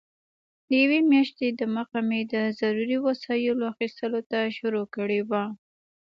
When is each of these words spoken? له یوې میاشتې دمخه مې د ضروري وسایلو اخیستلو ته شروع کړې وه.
له 0.67 0.73
یوې 0.83 0.99
میاشتې 1.11 1.47
دمخه 1.61 1.99
مې 2.07 2.21
د 2.33 2.35
ضروري 2.59 2.97
وسایلو 3.07 3.69
اخیستلو 3.73 4.19
ته 4.29 4.39
شروع 4.57 4.85
کړې 4.95 5.21
وه. 5.29 5.43